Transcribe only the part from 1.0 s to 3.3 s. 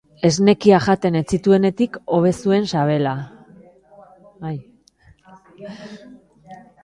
ez zituenetik hobe zuen sabela.